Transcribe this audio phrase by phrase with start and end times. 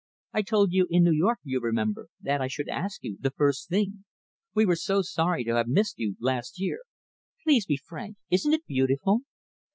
[0.33, 3.69] I told you in New York, you remember, that I should ask you, the first
[3.69, 4.03] thing.
[4.55, 6.79] We were so sorry to have missed you last year.
[7.43, 8.17] Please be frank.
[8.31, 9.19] Isn't it beautiful?"